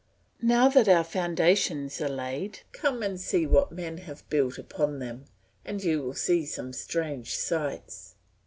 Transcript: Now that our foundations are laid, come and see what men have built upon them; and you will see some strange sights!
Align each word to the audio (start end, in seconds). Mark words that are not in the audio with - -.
Now 0.41 0.67
that 0.67 0.89
our 0.89 1.03
foundations 1.03 2.01
are 2.01 2.09
laid, 2.09 2.61
come 2.71 3.03
and 3.03 3.21
see 3.21 3.45
what 3.45 3.71
men 3.71 3.99
have 3.99 4.27
built 4.31 4.57
upon 4.57 4.97
them; 4.97 5.25
and 5.63 5.83
you 5.83 6.01
will 6.01 6.15
see 6.15 6.43
some 6.43 6.73
strange 6.73 7.35
sights! 7.35 8.15